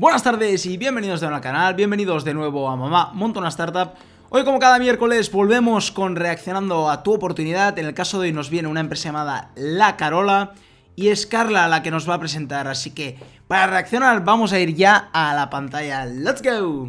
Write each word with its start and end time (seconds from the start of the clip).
Buenas 0.00 0.22
tardes 0.22 0.64
y 0.64 0.78
bienvenidos 0.78 1.20
de 1.20 1.26
nuevo 1.26 1.36
al 1.36 1.42
canal, 1.42 1.74
bienvenidos 1.74 2.24
de 2.24 2.32
nuevo 2.32 2.70
a 2.70 2.74
Mamá 2.74 3.10
Monta 3.12 3.38
una 3.38 3.50
Startup. 3.50 3.92
Hoy 4.30 4.44
como 4.44 4.58
cada 4.58 4.78
miércoles 4.78 5.30
volvemos 5.30 5.90
con 5.90 6.16
reaccionando 6.16 6.88
a 6.88 7.02
tu 7.02 7.12
oportunidad, 7.12 7.78
en 7.78 7.84
el 7.84 7.92
caso 7.92 8.18
de 8.18 8.28
hoy 8.28 8.32
nos 8.32 8.48
viene 8.48 8.66
una 8.66 8.80
empresa 8.80 9.10
llamada 9.10 9.50
La 9.56 9.98
Carola 9.98 10.54
y 10.96 11.08
es 11.08 11.26
Carla 11.26 11.68
la 11.68 11.82
que 11.82 11.90
nos 11.90 12.08
va 12.08 12.14
a 12.14 12.18
presentar, 12.18 12.66
así 12.66 12.92
que 12.92 13.18
para 13.46 13.66
reaccionar 13.66 14.24
vamos 14.24 14.54
a 14.54 14.58
ir 14.58 14.74
ya 14.74 15.10
a 15.12 15.34
la 15.34 15.50
pantalla, 15.50 16.06
¡let's 16.06 16.40
go! 16.40 16.88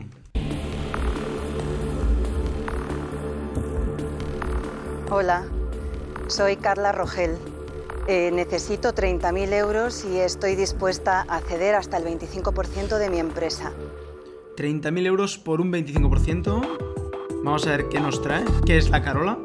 Hola, 5.09 5.43
soy 6.29 6.55
Carla 6.55 6.93
Rogel. 6.93 7.50
Eh, 8.13 8.29
necesito 8.29 8.93
30.000 8.93 9.53
euros 9.53 10.03
y 10.03 10.19
estoy 10.19 10.57
dispuesta 10.57 11.21
a 11.29 11.39
ceder 11.39 11.75
hasta 11.75 11.95
el 11.95 12.03
25% 12.03 12.97
de 12.97 13.09
mi 13.09 13.19
empresa. 13.19 13.71
30.000 14.57 15.05
euros 15.05 15.37
por 15.37 15.61
un 15.61 15.71
25%. 15.71 16.61
Vamos 17.41 17.65
a 17.65 17.69
ver 17.69 17.87
qué 17.87 18.01
nos 18.01 18.21
trae. 18.21 18.43
¿Qué 18.65 18.77
es 18.77 18.89
la 18.89 19.01
Carola? 19.01 19.39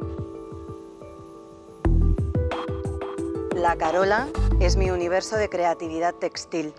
La 3.54 3.76
Carola 3.76 4.26
es 4.58 4.76
mi 4.76 4.90
universo 4.90 5.36
de 5.36 5.48
creatividad 5.48 6.16
textil. 6.16 6.72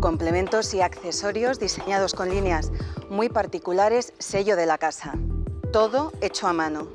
Complementos 0.00 0.72
y 0.72 0.80
accesorios 0.80 1.60
diseñados 1.60 2.14
con 2.14 2.30
líneas 2.30 2.72
muy 3.10 3.28
particulares, 3.28 4.14
sello 4.18 4.56
de 4.56 4.64
la 4.64 4.78
casa. 4.78 5.12
Todo 5.72 6.10
hecho 6.22 6.46
a 6.46 6.54
mano 6.54 6.88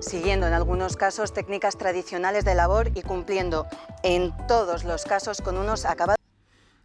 siguiendo 0.00 0.46
en 0.46 0.52
algunos 0.52 0.96
casos 0.96 1.32
técnicas 1.32 1.76
tradicionales 1.76 2.44
de 2.44 2.54
labor 2.54 2.90
y 2.94 3.02
cumpliendo 3.02 3.66
en 4.02 4.32
todos 4.46 4.84
los 4.84 5.04
casos 5.04 5.40
con 5.40 5.56
unos 5.56 5.84
acabados. 5.84 6.18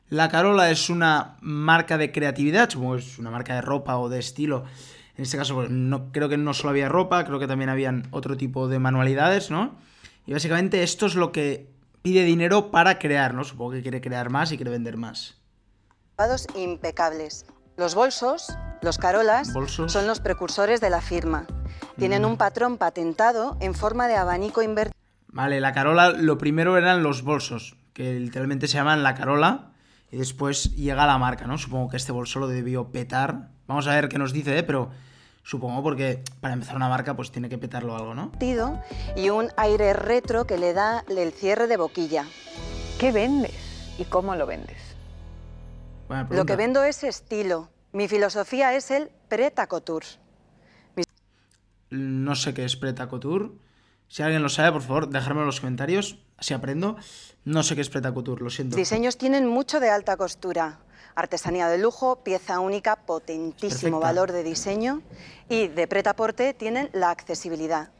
La 0.10 0.30
Carola 0.30 0.70
es 0.70 0.90
una 0.90 1.38
marca 1.42 1.98
de 1.98 2.12
creatividad, 2.12 2.70
como 2.72 2.96
es 2.96 3.18
una 3.18 3.32
marca 3.32 3.56
de 3.56 3.62
ropa 3.62 3.98
o 3.98 4.10
de 4.10 4.20
estilo. 4.20 4.66
En 5.16 5.24
este 5.24 5.38
caso, 5.38 5.56
pues, 5.56 5.70
no, 5.70 6.12
creo 6.12 6.30
que 6.30 6.38
no 6.38 6.54
solo 6.54 6.70
había 6.70 6.90
ropa, 6.90 7.24
creo 7.26 7.40
que 7.40 7.48
también 7.48 7.70
habían 7.70 8.08
otro 8.12 8.38
tipo 8.38 8.68
de 8.68 8.80
manualidades, 8.80 9.50
¿no? 9.52 9.76
Y 10.26 10.34
básicamente 10.34 10.84
esto 10.84 11.06
es 11.06 11.16
lo 11.16 11.32
que 11.32 11.72
pide 12.02 12.24
dinero 12.24 12.72
para 12.72 13.00
crear, 13.00 13.34
¿no? 13.34 13.44
Supongo 13.44 13.72
que 13.72 13.82
quiere 13.82 14.02
crear 14.02 14.30
más 14.30 14.52
y 14.52 14.58
quiere 14.58 14.72
vender 14.72 14.98
más. 14.98 15.38
Acabados 16.16 16.48
impecables. 16.56 17.46
Los 17.76 17.96
bolsos, 17.96 18.56
los 18.82 19.00
carolas, 19.00 19.52
son 19.88 20.08
los 20.08 20.20
precursores 20.20 20.80
de 20.80 20.92
la 20.92 21.02
firma. 21.02 21.48
Tienen 21.98 22.26
un 22.26 22.38
patrón 22.38 22.78
patentado 22.78 23.58
en 23.60 23.74
forma 23.74 24.08
de 24.08 24.16
abanico 24.16 24.62
invertido. 24.62 24.98
Vale, 25.28 25.60
la 25.60 25.74
Carola, 25.74 26.10
lo 26.10 26.38
primero 26.38 26.78
eran 26.78 27.04
los 27.04 27.24
bolsos, 27.24 27.76
que 27.94 28.14
literalmente 28.20 28.68
se 28.68 28.76
llaman 28.76 29.04
la 29.04 29.16
Carola, 29.16 29.72
y 30.12 30.18
después 30.18 30.76
llega 30.76 31.08
la 31.08 31.18
marca, 31.18 31.46
¿no? 31.48 31.58
Supongo 31.58 31.90
que 31.90 31.98
este 31.98 32.12
bolso 32.12 32.40
lo 32.40 32.48
debió 32.48 32.92
petar. 32.92 33.50
Vamos 33.68 33.88
a 33.88 33.96
ver 33.96 34.10
qué 34.10 34.20
nos 34.20 34.32
dice, 34.32 34.58
¿eh? 34.58 34.64
pero 34.64 34.92
supongo 35.44 35.82
porque 35.82 36.24
para 36.40 36.54
empezar 36.54 36.76
una 36.76 36.88
marca 36.88 37.16
pues 37.16 37.32
tiene 37.32 37.50
que 37.50 37.58
petarlo 37.58 37.96
algo, 37.96 38.14
¿no? 38.14 38.32
Y 39.16 39.30
un 39.30 39.50
aire 39.58 39.94
retro 39.94 40.46
que 40.46 40.58
le 40.58 40.74
da 40.74 41.04
el 41.10 41.32
cierre 41.32 41.68
de 41.68 41.78
boquilla. 41.78 42.26
¿Qué 43.00 43.12
vendes 43.12 43.96
y 43.98 44.06
cómo 44.06 44.36
lo 44.36 44.46
vendes? 44.46 44.78
Lo 46.30 46.46
que 46.46 46.56
vendo 46.56 46.84
es 46.84 47.04
estilo. 47.04 47.70
Mi 47.92 48.08
filosofía 48.08 48.76
es 48.76 48.92
el 48.92 49.10
pretacotur. 49.30 50.04
No 51.94 52.36
sé 52.36 52.56
qué 52.56 52.66
es 52.66 52.76
Preta 52.76 53.08
Couture. 53.08 53.50
Si 54.08 54.24
alguien 54.24 54.42
lo 54.42 54.50
sabe, 54.50 54.72
por 54.72 54.82
favor, 54.82 55.10
dejadme 55.10 55.42
en 55.42 55.46
los 55.46 55.60
comentarios, 55.60 56.18
así 56.38 56.56
aprendo. 56.56 56.96
No 57.46 57.62
sé 57.62 57.76
qué 57.76 57.82
es 57.82 57.90
Preta 57.90 58.12
Couture, 58.12 58.44
lo 58.44 58.50
siento. 58.50 58.76
Diseños 58.76 59.16
tienen 59.16 59.46
mucho 59.46 59.80
de 59.80 59.92
alta 59.92 60.18
costura. 60.18 60.80
Artesanía 61.14 61.68
de 61.68 61.78
lujo, 61.78 62.24
pieza 62.24 62.60
única, 62.60 62.96
potentísimo 62.96 64.00
valor 64.00 64.32
de 64.32 64.42
diseño 64.42 65.04
y 65.50 65.68
de 65.68 65.88
pretaporte 65.88 66.56
tienen 66.56 66.90
la 66.94 67.12
accesibilidad. 67.12 67.92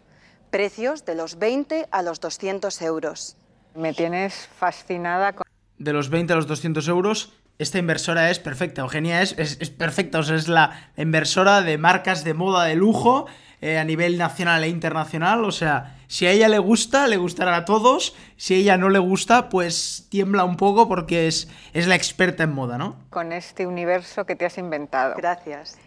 Precios 0.50 1.06
de 1.06 1.14
los 1.14 1.38
20 1.38 1.88
a 1.92 2.02
los 2.02 2.20
200 2.20 2.82
euros. 2.82 3.38
Me 3.76 3.94
tienes 3.94 4.50
fascinada 4.58 5.34
con... 5.34 5.44
De 5.78 5.94
los 5.94 6.10
20 6.10 6.34
a 6.34 6.36
los 6.38 6.48
200 6.48 6.88
euros, 6.88 7.34
esta 7.60 7.78
inversora 7.78 8.32
es 8.32 8.40
perfecta. 8.40 8.82
Eugenia 8.82 9.22
es, 9.22 9.36
es, 9.38 9.58
es 9.62 9.70
perfecta, 9.70 10.18
o 10.18 10.24
sea, 10.24 10.36
es 10.36 10.48
la 10.48 10.92
inversora 10.98 11.62
de 11.62 11.78
marcas 11.78 12.24
de 12.24 12.34
moda 12.34 12.66
de 12.66 12.76
lujo 12.76 13.28
eh, 13.64 13.80
a 13.80 13.86
nivel 13.86 14.18
nacional 14.18 14.62
e 14.66 14.68
internacional. 14.68 15.46
O 15.46 15.52
sea, 15.54 15.96
si 16.08 16.28
a 16.28 16.32
ella 16.32 16.50
le 16.50 16.60
gusta, 16.60 17.08
le 17.08 17.16
gustará 17.16 17.56
a 17.56 17.64
todos. 17.64 18.14
Si 18.36 18.56
a 18.56 18.58
ella 18.58 18.78
no 18.78 18.90
le 18.90 19.00
gusta, 19.00 19.48
pues 19.48 20.08
tiembla 20.10 20.44
un 20.44 20.58
poco 20.58 20.90
porque 20.90 21.30
es, 21.30 21.48
es 21.72 21.88
la 21.88 21.96
experta 21.96 22.44
en 22.44 22.52
moda, 22.52 22.78
¿no? 22.78 22.98
Con 23.10 23.32
este 23.32 23.66
universo 23.66 24.26
que 24.26 24.36
te 24.36 24.46
has 24.46 24.58
inventado. 24.58 25.16
Gracias. 25.16 25.78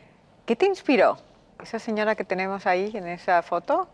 ¿Qué 0.47 0.57
te 0.57 0.65
inspiró? 0.65 1.19
Esa 1.63 1.79
señora 1.79 2.15
que 2.15 2.25
tenemos 2.25 2.67
ahí 2.67 2.93
en 2.95 3.07
esa 3.09 3.43
foto. 3.43 3.91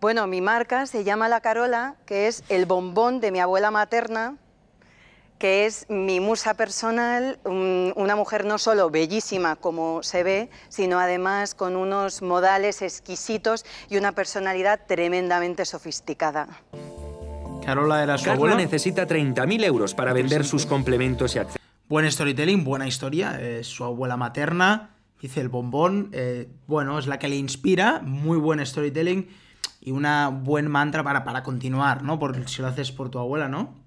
Bueno, 0.00 0.28
mi 0.28 0.40
marca 0.40 0.86
se 0.86 1.02
llama 1.02 1.28
La 1.28 1.40
Carola, 1.40 1.96
que 2.06 2.28
es 2.28 2.44
el 2.48 2.64
bombón 2.64 3.20
de 3.20 3.32
mi 3.32 3.40
abuela 3.40 3.72
materna, 3.72 4.36
que 5.40 5.64
es 5.64 5.86
mi 5.88 6.20
musa 6.20 6.52
personal, 6.52 7.40
una 7.44 8.14
mujer 8.14 8.44
no 8.44 8.58
solo 8.58 8.90
bellísima 8.90 9.56
como 9.56 10.02
se 10.02 10.22
ve, 10.22 10.50
sino 10.68 11.00
además 11.00 11.54
con 11.54 11.76
unos 11.76 12.20
modales 12.20 12.82
exquisitos 12.82 13.64
y 13.88 13.96
una 13.96 14.12
personalidad 14.12 14.82
tremendamente 14.86 15.64
sofisticada. 15.64 16.46
Carola 17.64 18.02
era 18.02 18.18
su 18.18 18.26
Carla 18.26 18.54
necesita 18.54 19.08
30.000 19.08 19.64
euros 19.64 19.94
para 19.94 20.12
vender 20.12 20.44
sus 20.44 20.66
complementos 20.66 21.34
y 21.34 21.38
accesorios. 21.38 21.66
Buen 21.88 22.10
storytelling, 22.10 22.62
buena 22.62 22.86
historia. 22.86 23.40
Es 23.40 23.66
su 23.66 23.84
abuela 23.84 24.18
materna, 24.18 24.90
dice 25.20 25.40
el 25.40 25.48
bombón. 25.48 26.10
Eh, 26.12 26.48
bueno, 26.66 26.98
es 26.98 27.06
la 27.06 27.18
que 27.18 27.28
le 27.28 27.36
inspira. 27.36 28.00
Muy 28.04 28.36
buen 28.36 28.64
storytelling 28.64 29.28
y 29.80 29.92
una 29.92 30.28
buen 30.28 30.68
mantra 30.68 31.02
para, 31.02 31.24
para 31.24 31.42
continuar, 31.42 32.02
¿no? 32.02 32.18
Por, 32.18 32.46
si 32.48 32.60
lo 32.60 32.68
haces 32.68 32.92
por 32.92 33.08
tu 33.08 33.18
abuela, 33.18 33.48
¿no? 33.48 33.79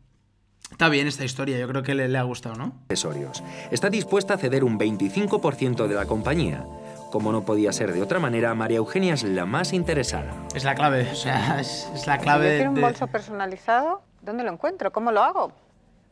Está 0.73 0.89
bien 0.89 1.06
esta 1.06 1.23
historia, 1.23 1.59
yo 1.59 1.67
creo 1.67 1.84
que 1.84 1.94
le, 1.94 2.17
ha 2.17 2.23
gustado, 2.23 2.56
¿no? 2.56 2.73
Accesorios. 2.89 3.44
Está 3.69 3.91
dispuesta 3.91 4.34
a 4.34 4.38
ceder 4.39 4.63
un 4.63 4.79
25% 4.79 5.85
de 5.85 5.94
la 5.94 6.07
compañía. 6.07 6.66
Como 7.11 7.31
no 7.31 7.45
podía 7.45 7.72
ser 7.72 7.94
de 7.94 8.01
otra 8.01 8.19
manera, 8.19 8.56
María 8.56 8.78
Eugenia 8.78 9.13
es 9.13 9.22
la 9.22 9.45
más 9.45 9.72
interesada. 9.72 10.34
Es 10.56 10.63
la 10.63 10.73
clave, 10.73 11.07
o 11.11 11.16
sea, 11.16 11.59
es, 11.61 11.88
la 12.07 12.17
clave. 12.17 12.45
Si 12.45 12.53
yo 12.53 12.57
quiero 12.57 12.72
un 12.72 12.81
bolso 12.81 13.06
personalizado, 13.06 14.01
¿dónde 14.23 14.44
lo 14.44 14.51
encuentro? 14.51 14.91
¿Cómo 14.91 15.11
lo 15.11 15.22
hago? 15.22 15.51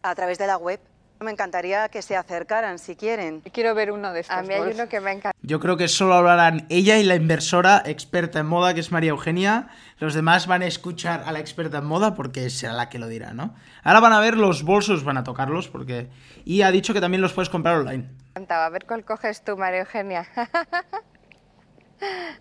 A 0.03 0.13
través 0.13 0.37
de 0.37 0.45
la 0.45 0.57
web. 0.57 0.79
Me 1.21 1.29
encantaría 1.29 1.87
que 1.89 2.01
se 2.01 2.15
acercaran 2.15 2.79
si 2.79 2.95
quieren. 2.95 3.41
Quiero 3.41 3.75
ver 3.75 3.91
uno 3.91 4.11
de 4.11 4.21
estos. 4.21 4.35
A 4.35 4.41
mí 4.41 4.55
hay 4.55 4.73
uno 4.73 4.89
que 4.89 4.99
me 4.99 5.11
encanta. 5.11 5.37
Yo 5.43 5.59
creo 5.59 5.77
que 5.77 5.87
solo 5.87 6.15
hablarán 6.15 6.65
ella 6.69 6.97
y 6.97 7.03
la 7.03 7.13
inversora 7.13 7.83
experta 7.85 8.39
en 8.39 8.47
moda, 8.47 8.73
que 8.73 8.79
es 8.79 8.91
María 8.91 9.11
Eugenia. 9.11 9.67
Los 9.99 10.15
demás 10.15 10.47
van 10.47 10.63
a 10.63 10.65
escuchar 10.65 11.21
a 11.27 11.31
la 11.31 11.39
experta 11.39 11.77
en 11.77 11.85
moda 11.85 12.15
porque 12.15 12.49
será 12.49 12.73
la 12.73 12.89
que 12.89 12.97
lo 12.97 13.07
dirá, 13.07 13.33
¿no? 13.33 13.53
Ahora 13.83 13.99
van 13.99 14.13
a 14.13 14.19
ver 14.19 14.35
los 14.35 14.63
bolsos, 14.63 15.03
van 15.03 15.17
a 15.17 15.23
tocarlos 15.23 15.67
porque... 15.67 16.09
Y 16.43 16.63
ha 16.63 16.71
dicho 16.71 16.91
que 16.91 17.01
también 17.01 17.21
los 17.21 17.33
puedes 17.33 17.49
comprar 17.49 17.77
online. 17.77 18.09
A 18.49 18.69
ver 18.69 18.87
cuál 18.87 19.05
coges 19.05 19.43
tú, 19.43 19.57
María 19.57 19.81
Eugenia. 19.81 20.27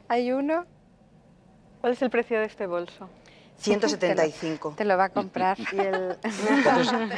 ¿Hay 0.09 0.33
uno? 0.33 0.65
¿Cuál 1.83 1.93
es 1.93 2.01
el 2.01 2.09
precio 2.09 2.39
de 2.39 2.47
este 2.47 2.67
bolso? 2.67 3.11
175. 3.61 4.75
Te 4.77 4.85
lo 4.85 4.97
va 4.97 5.05
a 5.05 5.09
comprar. 5.11 5.59
Y 5.73 5.79
el... 5.79 6.19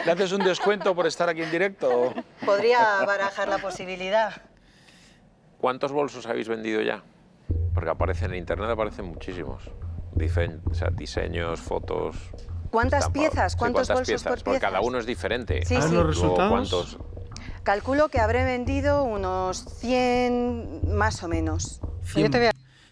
¿Le 0.04 0.12
haces 0.12 0.32
un 0.32 0.42
descuento 0.44 0.94
por 0.94 1.06
estar 1.06 1.28
aquí 1.28 1.42
en 1.42 1.50
directo? 1.50 2.12
Podría 2.44 3.04
barajar 3.06 3.48
la 3.48 3.58
posibilidad. 3.58 4.42
¿Cuántos 5.58 5.92
bolsos 5.92 6.26
habéis 6.26 6.48
vendido 6.48 6.82
ya? 6.82 7.02
Porque 7.74 7.90
aparecen 7.90 8.32
en 8.32 8.38
internet, 8.38 8.70
aparecen 8.70 9.06
muchísimos. 9.06 9.70
o 10.64 10.74
sea, 10.74 10.90
diseños, 10.90 11.60
fotos. 11.60 12.16
¿Cuántas 12.70 13.10
piezas? 13.10 13.54
¿Cuántos 13.54 13.88
bolsos 13.88 14.08
piezas? 14.08 14.32
por? 14.32 14.42
Porque 14.42 14.60
cada 14.60 14.80
uno 14.80 14.98
es 14.98 15.06
diferente. 15.06 15.64
Sí, 15.64 15.76
sí. 15.80 15.94
los 15.94 16.06
resultados? 16.06 16.50
¿Cuántos? 16.50 16.98
Calculo 17.62 18.08
que 18.08 18.18
habré 18.18 18.44
vendido 18.44 19.04
unos 19.04 19.64
100 19.78 20.96
más 20.96 21.22
o 21.22 21.28
menos. 21.28 21.80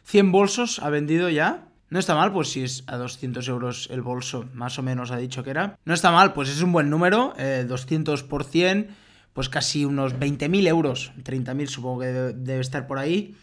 100 0.05 0.33
bolsos 0.33 0.79
ha 0.79 0.91
vendido 0.91 1.29
ya. 1.29 1.70
No 1.91 1.99
está 1.99 2.15
mal, 2.15 2.33
pues 2.33 2.53
si 2.53 2.63
es 2.63 2.85
a 2.87 2.97
200 2.97 3.49
euros 3.49 3.89
el 3.91 4.01
bolso, 4.01 4.45
más 4.55 4.79
o 4.79 4.83
menos 4.83 5.11
ha 5.11 5.17
dicho 5.17 5.43
que 5.43 5.51
era. 5.51 5.77
No 5.85 5.93
está 5.93 6.13
mal, 6.13 6.33
pues 6.33 6.49
es 6.49 6.63
un 6.63 6.71
buen 6.71 6.89
número, 6.89 7.35
200 7.67 8.21
eh, 8.21 8.25
por 8.29 8.45
100, 8.45 8.95
pues 9.33 9.49
casi 9.49 9.85
unos 9.85 10.15
20.000 10.15 10.69
euros, 10.69 11.13
30.000 11.25 11.67
supongo 11.67 12.03
que 12.03 12.07
debe, 12.07 12.61
estar 12.61 12.87
por 12.87 13.01
ahí. 13.01 13.37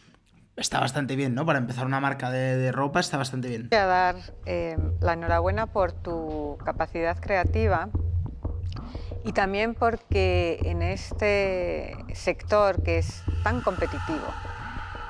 Está 0.56 0.80
bastante 0.80 1.18
bien, 1.18 1.36
¿no? 1.36 1.46
Para 1.46 1.60
empezar 1.60 1.86
una 1.86 2.00
marca 2.00 2.32
de, 2.32 2.72
ropa 2.72 3.02
está 3.02 3.18
bastante 3.18 3.50
bien. 3.50 3.68
Voy 3.70 3.80
dar 3.80 4.16
eh, 4.46 4.78
la 5.02 5.14
enhorabuena 5.14 5.68
por 5.68 5.92
tu 5.92 6.58
capacidad 6.64 7.20
creativa 7.20 7.90
y 9.26 9.34
también 9.34 9.76
porque 9.76 10.60
en 10.64 10.84
este 10.84 11.98
sector 12.14 12.82
que 12.82 13.00
es 13.00 13.24
tan 13.44 13.60
competitivo, 13.60 14.26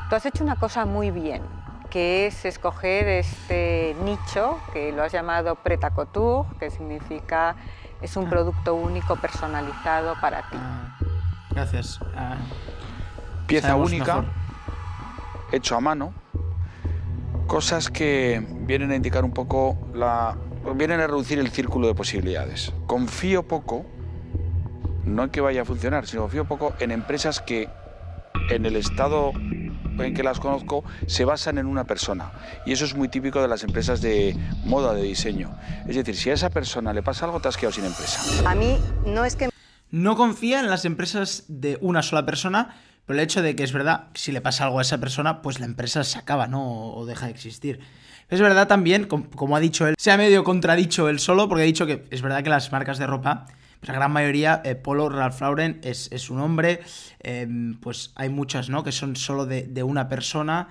tú 0.09 0.15
has 0.15 0.25
hecho 0.25 0.43
una 0.43 0.55
cosa 0.55 0.85
muy 0.85 1.11
bien 1.11 1.43
que 1.89 2.27
es 2.27 2.45
escoger 2.45 3.07
este 3.07 3.95
nicho, 4.03 4.59
que 4.73 4.91
lo 4.91 5.03
has 5.03 5.11
llamado 5.11 5.55
Preta 5.55 5.91
Couture, 5.91 6.47
que 6.59 6.69
significa 6.69 7.55
es 8.01 8.15
un 8.15 8.27
ah. 8.27 8.29
producto 8.29 8.75
único 8.75 9.15
personalizado 9.15 10.15
para 10.21 10.41
ti. 10.49 10.57
Ah. 10.59 10.97
Gracias. 11.51 11.99
Ah, 12.15 12.37
Pieza 13.47 13.69
sabemos 13.69 13.91
única, 13.91 14.17
mejor. 14.17 14.33
hecho 15.51 15.75
a 15.75 15.81
mano, 15.81 16.13
cosas 17.47 17.89
que 17.89 18.45
vienen 18.61 18.91
a 18.91 18.95
indicar 18.95 19.25
un 19.25 19.31
poco 19.31 19.77
la... 19.93 20.37
vienen 20.75 20.99
a 20.99 21.07
reducir 21.07 21.39
el 21.39 21.49
círculo 21.49 21.87
de 21.87 21.95
posibilidades. 21.95 22.73
Confío 22.85 23.47
poco, 23.47 23.85
no 25.05 25.23
en 25.23 25.29
que 25.29 25.41
vaya 25.41 25.63
a 25.63 25.65
funcionar, 25.65 26.05
sino 26.05 26.23
confío 26.23 26.45
poco 26.45 26.73
en 26.79 26.91
empresas 26.91 27.41
que 27.41 27.69
en 28.49 28.65
el 28.65 28.75
estado 28.75 29.31
en 30.05 30.13
que 30.13 30.23
las 30.23 30.39
conozco 30.39 30.83
se 31.07 31.25
basan 31.25 31.57
en 31.57 31.65
una 31.65 31.85
persona. 31.85 32.31
Y 32.65 32.73
eso 32.73 32.85
es 32.85 32.95
muy 32.95 33.07
típico 33.09 33.41
de 33.41 33.47
las 33.47 33.63
empresas 33.63 34.01
de 34.01 34.35
moda, 34.65 34.93
de 34.93 35.03
diseño. 35.03 35.55
Es 35.87 35.95
decir, 35.95 36.15
si 36.15 36.29
a 36.29 36.33
esa 36.33 36.49
persona 36.49 36.93
le 36.93 37.03
pasa 37.03 37.25
algo, 37.25 37.39
te 37.39 37.47
has 37.47 37.57
quedado 37.57 37.73
sin 37.73 37.85
empresa. 37.85 38.21
A 38.49 38.55
mí 38.55 38.77
no 39.05 39.25
es 39.25 39.35
que 39.35 39.49
No 39.89 40.15
confía 40.17 40.59
en 40.59 40.69
las 40.69 40.83
empresas 40.85 41.45
de 41.47 41.77
una 41.81 42.03
sola 42.03 42.25
persona, 42.25 42.75
pero 43.05 43.17
el 43.19 43.23
hecho 43.23 43.41
de 43.41 43.55
que 43.55 43.63
es 43.63 43.71
verdad, 43.71 44.07
si 44.15 44.33
le 44.33 44.41
pasa 44.41 44.65
algo 44.65 44.79
a 44.79 44.81
esa 44.81 44.97
persona, 44.97 45.41
pues 45.41 45.59
la 45.61 45.65
empresa 45.65 46.03
se 46.03 46.17
acaba, 46.19 46.47
¿no? 46.47 46.91
O 46.93 47.05
deja 47.05 47.27
de 47.27 47.31
existir. 47.31 47.79
Es 48.29 48.41
verdad 48.41 48.67
también, 48.67 49.05
com- 49.07 49.23
como 49.29 49.55
ha 49.55 49.61
dicho 49.61 49.87
él, 49.87 49.95
se 49.97 50.11
ha 50.11 50.17
medio 50.17 50.43
contradicho 50.43 51.07
él 51.07 51.19
solo, 51.19 51.47
porque 51.47 51.61
ha 51.63 51.65
dicho 51.65 51.85
que 51.85 52.03
es 52.11 52.21
verdad 52.21 52.43
que 52.43 52.49
las 52.49 52.69
marcas 52.73 52.97
de 52.97 53.07
ropa, 53.07 53.45
la 53.81 53.93
gran 53.93 54.11
mayoría, 54.11 54.61
eh, 54.65 54.75
Polo, 54.75 55.09
Ralph 55.09 55.39
Lauren 55.41 55.79
es, 55.83 56.11
es 56.11 56.29
un 56.29 56.39
hombre, 56.39 56.81
eh, 57.21 57.47
pues 57.81 58.11
hay 58.15 58.29
muchas, 58.29 58.69
¿no? 58.69 58.83
Que 58.83 58.91
son 58.91 59.15
solo 59.15 59.45
de, 59.45 59.63
de 59.63 59.83
una 59.83 60.09
persona. 60.09 60.69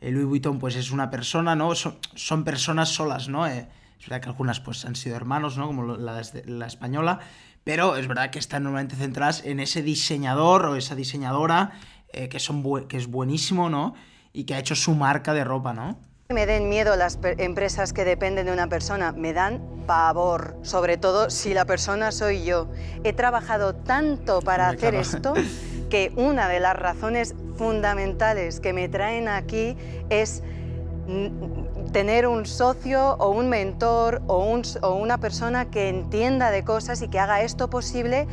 Eh, 0.00 0.10
Louis 0.10 0.26
Vuitton, 0.26 0.58
pues 0.58 0.76
es 0.76 0.90
una 0.90 1.10
persona, 1.10 1.54
¿no? 1.54 1.74
Son, 1.74 1.98
son 2.14 2.44
personas 2.44 2.88
solas, 2.88 3.28
¿no? 3.28 3.46
Eh, 3.46 3.68
es 3.98 4.06
verdad 4.06 4.22
que 4.22 4.28
algunas, 4.28 4.60
pues, 4.60 4.84
han 4.84 4.96
sido 4.96 5.16
hermanos, 5.16 5.58
¿no? 5.58 5.66
Como 5.66 5.96
la, 5.96 6.22
la 6.46 6.66
española. 6.66 7.20
Pero 7.64 7.96
es 7.96 8.08
verdad 8.08 8.30
que 8.30 8.38
están 8.38 8.62
normalmente 8.62 8.96
centradas 8.96 9.44
en 9.44 9.60
ese 9.60 9.82
diseñador 9.82 10.64
o 10.66 10.76
esa 10.76 10.94
diseñadora 10.94 11.72
eh, 12.12 12.28
que, 12.28 12.40
son 12.40 12.88
que 12.88 12.96
es 12.96 13.06
buenísimo, 13.06 13.68
¿no? 13.68 13.94
Y 14.32 14.44
que 14.44 14.54
ha 14.54 14.58
hecho 14.58 14.74
su 14.74 14.94
marca 14.94 15.34
de 15.34 15.44
ropa, 15.44 15.74
¿no? 15.74 15.98
Me 16.30 16.46
den 16.46 16.68
miedo 16.68 16.96
las 16.96 17.18
empresas 17.38 17.92
que 17.92 18.04
dependen 18.04 18.46
de 18.46 18.52
una 18.52 18.68
persona, 18.68 19.12
me 19.12 19.32
dan 19.32 19.60
pavor, 19.86 20.56
sobre 20.62 20.96
todo 20.96 21.28
si 21.30 21.52
la 21.54 21.64
persona 21.64 22.12
soy 22.12 22.44
yo. 22.44 22.68
He 23.02 23.12
trabajado 23.12 23.74
tanto 23.74 24.40
para 24.40 24.68
hacer 24.68 24.90
claro. 24.94 25.00
esto 25.00 25.34
que 25.90 26.12
una 26.16 26.48
de 26.48 26.60
las 26.60 26.76
razones 26.76 27.34
fundamentales 27.56 28.60
que 28.60 28.72
me 28.72 28.88
traen 28.88 29.26
aquí 29.28 29.76
es 30.08 30.42
tener 31.92 32.28
un 32.28 32.46
socio 32.46 33.16
o 33.18 33.30
un 33.30 33.48
mentor 33.48 34.22
o, 34.28 34.44
un 34.44 34.60
s- 34.60 34.78
o 34.82 34.94
una 34.94 35.18
persona 35.18 35.70
que 35.70 35.88
entienda 35.88 36.52
de 36.52 36.62
cosas 36.62 37.02
y 37.02 37.08
que 37.08 37.18
haga 37.18 37.42
esto 37.42 37.68
posible 37.68 38.28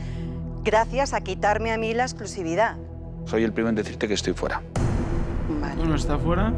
gracias 0.64 1.14
a 1.14 1.22
quitarme 1.22 1.72
a 1.72 1.78
mí 1.80 1.96
la 1.96 2.04
exclusividad. 2.04 2.76
Soy 3.26 3.44
el 3.44 3.52
primero 3.52 3.70
en 3.70 3.76
decirte 3.76 4.08
que 4.08 4.14
estoy 4.14 4.34
fuera. 4.34 4.62
Vale. 5.60 5.82
Uno 5.82 5.96
está 5.96 6.20
fuera. 6.20 6.54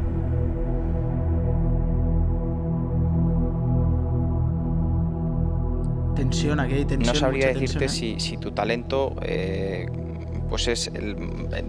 Tensión 6.20 6.60
aquí, 6.60 6.74
hay 6.74 6.84
tensión. 6.84 7.14
No 7.14 7.18
sabría 7.18 7.46
mucha 7.48 7.58
decirte 7.60 7.78
tensión, 7.86 8.10
¿eh? 8.16 8.20
si, 8.20 8.30
si 8.30 8.36
tu 8.36 8.52
talento 8.52 9.16
eh, 9.22 9.86
pues 10.48 10.68
es 10.68 10.88
el- 10.88 11.16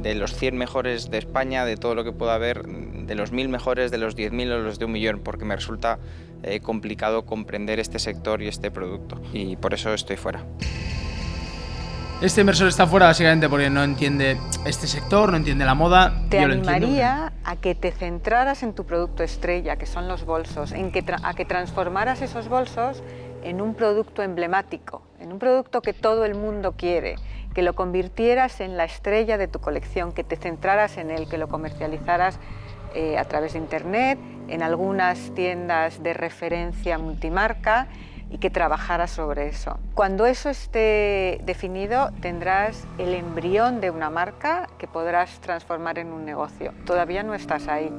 de 0.01 0.15
los 0.15 0.35
100 0.35 0.57
mejores 0.57 1.09
de 1.09 1.17
España, 1.19 1.65
de 1.65 1.77
todo 1.77 1.95
lo 1.95 2.03
que 2.03 2.11
pueda 2.11 2.33
haber, 2.35 2.63
de 2.63 3.15
los 3.15 3.31
1000 3.31 3.47
mejores, 3.49 3.91
de 3.91 3.97
los 3.97 4.15
10.000 4.17 4.51
o 4.51 4.59
los 4.59 4.77
de 4.79 4.85
un 4.85 4.91
millón, 4.91 5.19
porque 5.23 5.45
me 5.45 5.55
resulta 5.55 5.99
eh, 6.43 6.59
complicado 6.59 7.25
comprender 7.25 7.79
este 7.79 7.99
sector 7.99 8.41
y 8.41 8.47
este 8.47 8.71
producto. 8.71 9.21
Y 9.31 9.55
por 9.55 9.73
eso 9.73 9.93
estoy 9.93 10.17
fuera. 10.17 10.43
Este 12.21 12.41
inversor 12.41 12.67
está 12.67 12.85
fuera 12.85 13.07
básicamente 13.07 13.49
porque 13.49 13.69
no 13.71 13.83
entiende 13.83 14.37
este 14.65 14.85
sector, 14.85 15.31
no 15.31 15.37
entiende 15.37 15.65
la 15.65 15.73
moda. 15.73 16.21
Te 16.29 16.39
Yo 16.41 16.47
lo 16.47 16.53
animaría 16.53 17.33
a 17.43 17.55
que 17.55 17.73
te 17.73 17.91
centraras 17.91 18.61
en 18.61 18.73
tu 18.73 18.85
producto 18.85 19.23
estrella, 19.23 19.77
que 19.77 19.87
son 19.87 20.07
los 20.07 20.23
bolsos, 20.25 20.71
en 20.71 20.91
que 20.91 21.03
a 21.23 21.33
que 21.33 21.45
transformaras 21.45 22.21
esos 22.21 22.47
bolsos 22.47 23.01
en 23.43 23.61
un 23.61 23.75
producto 23.75 24.23
emblemático, 24.23 25.01
en 25.19 25.31
un 25.31 25.39
producto 25.39 25.81
que 25.81 25.93
todo 25.93 26.25
el 26.25 26.35
mundo 26.35 26.73
quiere, 26.77 27.15
que 27.53 27.61
lo 27.61 27.73
convirtieras 27.73 28.61
en 28.61 28.77
la 28.77 28.85
estrella 28.85 29.37
de 29.37 29.47
tu 29.47 29.59
colección, 29.59 30.11
que 30.11 30.23
te 30.23 30.35
centraras 30.35 30.97
en 30.97 31.11
él, 31.11 31.27
que 31.27 31.37
lo 31.37 31.47
comercializaras 31.47 32.39
eh, 32.93 33.17
a 33.17 33.25
través 33.25 33.53
de 33.53 33.59
Internet, 33.59 34.19
en 34.47 34.63
algunas 34.63 35.33
tiendas 35.33 36.03
de 36.03 36.13
referencia 36.13 36.97
multimarca 36.97 37.87
y 38.29 38.37
que 38.37 38.49
trabajaras 38.49 39.11
sobre 39.11 39.47
eso. 39.47 39.77
Cuando 39.93 40.25
eso 40.25 40.49
esté 40.49 41.41
definido, 41.43 42.11
tendrás 42.21 42.85
el 42.97 43.13
embrión 43.13 43.81
de 43.81 43.91
una 43.91 44.09
marca 44.09 44.67
que 44.77 44.87
podrás 44.87 45.39
transformar 45.41 45.99
en 45.99 46.13
un 46.13 46.25
negocio. 46.25 46.73
Todavía 46.85 47.23
no 47.23 47.33
estás 47.33 47.67
ahí, 47.67 47.91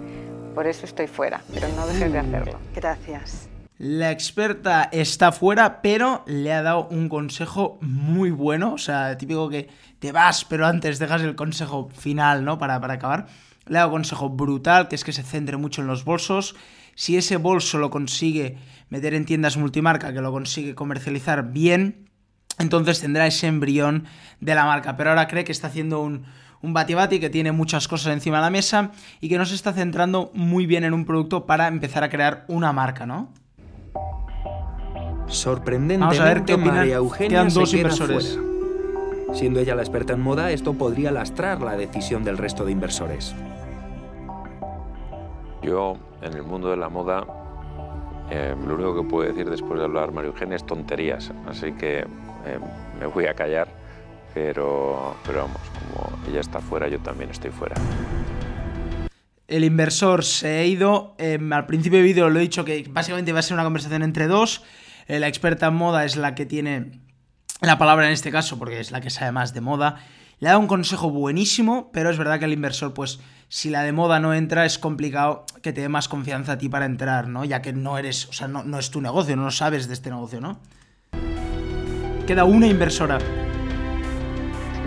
por 0.55 0.67
eso 0.67 0.87
estoy 0.87 1.07
fuera, 1.07 1.43
pero 1.53 1.69
no 1.69 1.87
dejes 1.87 2.13
de 2.13 2.19
hacerlo. 2.19 2.59
Gracias. 2.75 3.52
La 3.79 4.11
experta 4.11 4.89
está 4.93 5.33
fuera, 5.33 5.83
pero 5.83 6.23
le 6.27 6.53
ha 6.53 6.63
dado 6.63 6.89
un 6.89 7.09
consejo 7.09 7.79
muy 7.81 8.31
bueno. 8.31 8.75
O 8.75 8.79
sea, 8.79 9.17
típico 9.19 9.49
que 9.49 9.69
te 9.99 10.13
vas, 10.13 10.45
pero 10.45 10.67
antes 10.67 10.99
dejas 10.99 11.23
el 11.23 11.35
consejo 11.35 11.89
final, 11.97 12.45
¿no? 12.45 12.59
Para, 12.59 12.81
para 12.81 12.95
acabar. 12.95 13.27
Le 13.67 13.79
ha 13.79 13.81
dado 13.81 13.91
un 13.91 13.97
consejo 13.97 14.29
brutal, 14.29 14.89
que 14.89 14.95
es 14.95 15.05
que 15.05 15.13
se 15.13 15.23
centre 15.23 15.57
mucho 15.57 15.81
en 15.81 15.89
los 15.89 16.05
bolsos. 16.05 16.55
Si 16.95 17.17
ese 17.17 17.37
bolso 17.37 17.79
lo 17.79 17.91
consigue 17.91 18.59
meter 18.89 19.15
en 19.15 19.25
tiendas 19.25 19.57
multimarca, 19.57 20.13
que 20.13 20.21
lo 20.21 20.31
consigue 20.31 20.75
comercializar 20.75 21.53
bien, 21.53 22.11
entonces 22.59 23.01
tendrá 23.01 23.27
ese 23.27 23.47
embrión 23.47 24.05
de 24.41 24.55
la 24.55 24.65
marca. 24.65 24.97
Pero 24.97 25.11
ahora 25.11 25.27
cree 25.27 25.45
que 25.45 25.53
está 25.53 25.69
haciendo 25.69 26.01
un, 26.03 26.25
un 26.61 26.73
bati-bati, 26.73 27.19
que 27.19 27.31
tiene 27.31 27.53
muchas 27.53 27.89
cosas 27.89 28.13
encima 28.13 28.39
de 28.39 28.43
la 28.43 28.51
mesa 28.51 28.93
y 29.21 29.29
que 29.29 29.39
no 29.39 29.47
se 29.47 29.55
está 29.55 29.73
centrando 29.73 30.31
muy 30.35 30.67
bien 30.67 30.85
en 30.85 30.95
un 30.95 31.05
producto 31.05 31.47
para 31.47 31.69
empezar 31.69 32.05
a 32.05 32.11
crear 32.11 32.45
una 32.49 32.73
marca, 32.73 33.07
¿no? 33.07 33.33
Sorprendentemente, 35.33 36.19
Vamos 36.19 36.21
a 36.21 36.35
ver 36.35 36.45
qué 36.45 36.55
opinan. 36.55 36.77
María 36.77 36.97
Eugenia 36.97 37.29
Quedan 37.29 37.51
se 37.51 37.61
dos 37.61 37.71
queda 37.71 37.81
inversores. 37.81 38.39
fuera. 38.39 39.35
Siendo 39.35 39.61
ella 39.61 39.75
la 39.75 39.83
experta 39.83 40.13
en 40.13 40.21
moda, 40.21 40.51
esto 40.51 40.75
podría 40.75 41.11
lastrar 41.11 41.61
la 41.63 41.77
decisión 41.77 42.23
del 42.23 42.37
resto 42.37 42.65
de 42.67 42.73
inversores. 42.73 43.35
Yo, 45.63 45.97
en 46.21 46.35
el 46.35 46.43
mundo 46.43 46.69
de 46.71 46.77
la 46.77 46.89
moda, 46.89 47.25
eh, 48.31 48.55
lo 48.67 48.75
único 48.75 48.95
que 49.03 49.09
puedo 49.09 49.29
decir 49.29 49.49
después 49.49 49.79
de 49.79 49.85
hablar 49.87 50.13
María 50.13 50.29
Eugenia 50.31 50.57
es 50.57 50.67
tonterías. 50.67 51.33
Así 51.49 51.73
que 51.73 52.01
eh, 52.01 52.59
me 52.99 53.07
voy 53.07 53.27
a 53.27 53.35
callar, 53.35 53.69
pero, 54.35 55.15
pero 55.25 55.43
vamos, 55.43 55.61
como 55.95 56.11
ella 56.29 56.41
está 56.41 56.61
fuera, 56.61 56.89
yo 56.89 56.99
también 56.99 57.31
estoy 57.31 57.51
fuera. 57.53 57.77
El 59.49 59.65
inversor 59.65 60.25
se 60.25 60.59
ha 60.59 60.65
ido. 60.65 61.15
eh, 61.19 61.39
al 61.53 61.67
principio 61.67 61.99
del 61.99 62.07
vídeo 62.07 62.29
lo 62.29 62.39
he 62.39 62.43
dicho 62.43 62.65
que 62.65 62.87
básicamente 62.91 63.33
va 63.33 63.39
a 63.39 63.43
ser 63.43 63.55
una 63.55 63.65
conversación 63.65 64.03
entre 64.03 64.27
dos. 64.27 64.63
Eh, 65.07 65.19
la 65.19 65.29
experta 65.29 65.67
en 65.69 65.75
moda 65.75 66.05
es 66.05 66.17
la 66.17 66.35
que 66.35 66.47
tiene 66.47 67.01
la 67.61 67.79
palabra 67.79 68.07
en 68.07 68.13
este 68.13 68.31
caso, 68.31 68.59
porque 68.59 68.81
es 68.81 68.91
la 68.91 69.01
que 69.01 69.11
sabe 69.11 69.33
más 69.33 69.55
de 69.55 69.61
moda. 69.61 70.05
Le 70.39 70.49
dado 70.49 70.61
un 70.61 70.67
consejo 70.67 71.11
buenísimo, 71.11 71.91
pero 71.93 72.11
es 72.11 72.19
verdad 72.19 72.41
que 72.41 72.47
el 72.47 72.53
inversor, 72.53 72.95
pues, 72.95 73.21
si 73.49 73.71
la 73.71 73.83
de 73.83 73.93
moda 73.93 74.19
no 74.19 74.35
entra, 74.35 74.65
es 74.65 74.79
complicado 74.79 75.47
que 75.63 75.73
te 75.73 75.83
dé 75.83 75.89
más 75.89 76.09
confianza 76.09 76.53
a 76.53 76.59
ti 76.59 76.69
para 76.69 76.87
entrar, 76.87 77.29
¿no? 77.29 77.45
Ya 77.45 77.63
que 77.63 77.73
no 77.73 77.99
eres, 77.99 78.27
o 78.27 78.33
sea, 78.33 78.49
no, 78.49 78.65
no 78.65 78.79
es 78.79 78.91
tu 78.91 79.01
negocio, 79.01 79.37
no 79.37 79.51
sabes 79.51 79.87
de 79.87 79.95
este 79.95 80.11
negocio, 80.11 80.41
¿no? 80.41 80.59
Queda 82.27 82.45
una 82.45 82.67
inversora. 82.67 83.19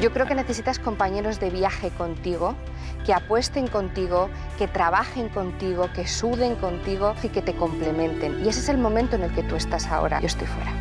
Yo 0.01 0.11
creo 0.11 0.25
que 0.25 0.35
necesitas 0.35 0.77
compañeros 0.77 1.39
de 1.39 1.49
viaje 1.49 1.89
contigo, 1.89 2.53
que 3.05 3.13
apuesten 3.13 3.67
contigo, 3.67 4.29
que 4.57 4.67
trabajen 4.67 5.29
contigo, 5.29 5.89
que 5.95 6.05
suden 6.05 6.55
contigo 6.55 7.15
y 7.23 7.29
que 7.29 7.41
te 7.41 7.55
complementen. 7.55 8.43
Y 8.43 8.49
ese 8.49 8.59
es 8.59 8.69
el 8.69 8.77
momento 8.77 9.15
en 9.15 9.23
el 9.23 9.33
que 9.33 9.43
tú 9.43 9.55
estás 9.55 9.87
ahora. 9.87 10.19
Yo 10.19 10.27
estoy 10.27 10.47
fuera. 10.47 10.73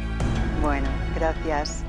Bueno, 0.62 0.88
gracias. 1.14 1.84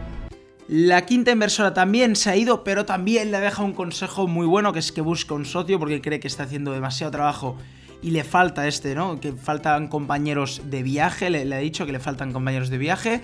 La 0.68 1.06
quinta 1.06 1.32
inversora 1.32 1.74
también 1.74 2.16
se 2.16 2.30
ha 2.30 2.36
ido, 2.36 2.64
pero 2.64 2.86
también 2.86 3.32
le 3.32 3.40
deja 3.40 3.64
un 3.64 3.74
consejo 3.74 4.28
muy 4.28 4.46
bueno, 4.46 4.72
que 4.72 4.80
es 4.80 4.92
que 4.92 5.02
busque 5.02 5.34
un 5.34 5.46
socio 5.46 5.80
porque 5.80 6.02
cree 6.02 6.20
que 6.20 6.28
está 6.28 6.44
haciendo 6.44 6.74
demasiado 6.74 7.12
trabajo 7.12 7.58
y 8.04 8.12
le 8.12 8.24
falta 8.24 8.68
este, 8.68 8.94
¿no? 8.94 9.20
Que 9.20 9.32
faltan 9.34 9.88
compañeros 9.88 10.62
de 10.66 10.84
viaje, 10.84 11.32
le, 11.32 11.44
le 11.44 11.56
ha 11.56 11.60
dicho 11.60 11.88
que 11.88 11.92
le 11.92 12.00
faltan 12.00 12.32
compañeros 12.32 12.70
de 12.70 12.78
viaje. 12.78 13.22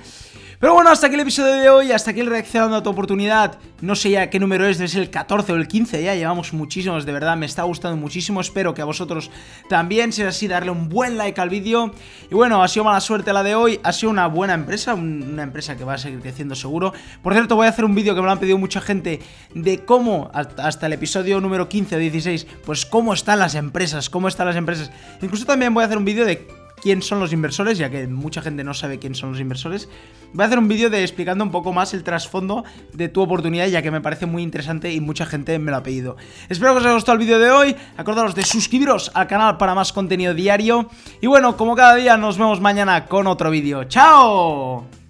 Pero 0.62 0.76
bueno, 0.76 0.92
hasta 0.92 1.08
aquí 1.08 1.16
el 1.16 1.22
episodio 1.22 1.54
de 1.56 1.70
hoy, 1.70 1.92
hasta 1.92 2.12
aquí 2.12 2.20
el 2.20 2.28
reaccionando 2.28 2.76
a 2.76 2.84
tu 2.84 2.90
oportunidad. 2.92 3.58
No 3.82 3.96
sé 3.96 4.12
ya 4.12 4.30
qué 4.30 4.40
número 4.40 4.68
es, 4.68 4.78
ser 4.78 5.02
el 5.02 5.10
14 5.10 5.54
o 5.54 5.56
el 5.56 5.68
15, 5.68 6.04
ya 6.04 6.14
llevamos 6.14 6.54
muchísimos, 6.54 7.04
de 7.04 7.12
verdad, 7.12 7.36
me 7.36 7.48
está 7.48 7.64
gustando 7.64 7.98
muchísimo. 7.98 8.40
Espero 8.40 8.76
que 8.76 8.84
a 8.84 8.86
vosotros 8.86 9.32
también, 9.70 10.14
si 10.14 10.22
es 10.22 10.28
así, 10.28 10.48
darle 10.48 10.70
un 10.70 10.88
buen 10.88 11.18
like 11.18 11.42
al 11.42 11.50
vídeo. 11.50 11.96
Y 12.30 12.36
bueno, 12.36 12.62
ha 12.62 12.68
sido 12.68 12.84
mala 12.84 13.02
suerte 13.02 13.34
la 13.34 13.42
de 13.42 13.56
hoy, 13.56 13.80
ha 13.82 13.92
sido 13.92 14.12
una 14.12 14.28
buena 14.28 14.54
empresa, 14.54 14.94
un- 14.94 15.24
una 15.34 15.42
empresa 15.42 15.76
que 15.78 15.84
va 15.84 15.96
a 15.96 15.98
seguir 15.98 16.20
creciendo 16.20 16.54
seguro. 16.54 16.94
Por 17.24 17.34
cierto, 17.34 17.56
voy 17.56 17.66
a 17.66 17.70
hacer 17.70 17.84
un 17.84 17.96
vídeo 17.96 18.14
que 18.14 18.22
me 18.22 18.28
lo 18.28 18.32
han 18.32 18.40
pedido 18.40 18.60
mucha 18.60 18.82
gente 18.82 19.20
de 19.56 19.80
cómo, 19.84 20.30
hasta 20.32 20.86
el 20.86 20.94
episodio 20.94 21.42
número 21.42 21.70
15 21.70 21.96
o 21.96 21.98
16, 21.98 22.46
pues 22.64 22.86
cómo 22.86 23.14
están 23.16 23.40
las 23.40 23.56
empresas, 23.56 24.12
cómo 24.12 24.28
están 24.28 24.46
las 24.46 24.56
empresas. 24.56 24.92
Incluso 25.24 25.44
también 25.46 25.74
voy 25.74 25.82
a 25.82 25.86
hacer 25.88 25.98
un 25.98 26.06
vídeo 26.06 26.24
de 26.24 26.48
quién 26.82 27.02
son 27.02 27.20
los 27.20 27.32
inversores, 27.34 27.78
ya 27.78 27.90
que 27.90 28.08
mucha 28.08 28.42
gente 28.42 28.64
no 28.64 28.74
sabe 28.74 29.00
quién 29.00 29.16
son 29.16 29.32
los 29.32 29.40
inversores. 29.40 29.88
Voy 30.34 30.44
a 30.44 30.46
hacer 30.48 30.60
un 30.60 30.68
vídeo 30.68 30.90
de 30.90 31.02
explicando 31.02 31.44
un 31.44 31.52
poco 31.52 31.74
más 31.74 31.94
el 31.94 32.04
trasfondo 32.04 32.64
de 32.94 33.10
tu 33.10 33.22
oportunidad, 33.22 33.68
ya 33.68 33.82
que 33.82 33.92
me 33.92 34.02
parece 34.02 34.26
muy 34.26 34.44
interesante 34.44 34.92
y 34.94 35.00
mucha 35.00 35.26
gente 35.26 35.58
me 35.60 35.72
lo 35.72 35.78
ha 35.78 35.84
pedido. 35.84 36.18
Espero 36.50 36.74
que 36.74 36.80
os 36.80 36.86
haya 36.86 36.96
gustado 36.96 37.18
el 37.18 37.26
vídeo 37.26 37.40
de 37.40 37.52
hoy. 37.52 37.76
Acordaros 37.98 38.36
de 38.36 38.44
suscribiros 38.44 39.12
al 39.14 39.28
canal 39.28 39.58
para 39.58 39.76
más 39.76 39.94
contenido 39.94 40.34
diario. 40.34 40.90
Y 41.22 41.28
bueno, 41.28 41.58
como 41.58 41.76
cada 41.76 41.96
día, 41.96 42.18
nos 42.18 42.38
vemos 42.38 42.62
mañana 42.62 43.06
con 43.06 43.28
otro 43.28 43.52
vídeo. 43.52 43.84
¡Chao! 43.86 45.01